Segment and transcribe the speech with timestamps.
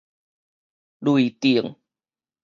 [1.05, 1.77] 類定